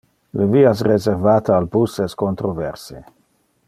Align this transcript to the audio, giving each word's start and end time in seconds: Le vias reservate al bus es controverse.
Le 0.39 0.47
vias 0.53 0.81
reservate 0.87 1.55
al 1.59 1.69
bus 1.77 2.01
es 2.09 2.19
controverse. 2.25 3.07